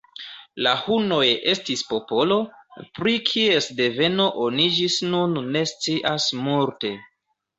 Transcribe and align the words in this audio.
La 0.67 0.71
hunoj 0.85 1.25
estis 1.51 1.83
popolo, 1.89 2.37
pri 2.99 3.13
kies 3.29 3.67
deveno 3.81 4.27
oni 4.47 4.67
ĝis 4.79 4.95
nun 5.11 5.37
ne 5.57 5.65
scias 5.73 6.31
multe. 6.47 6.95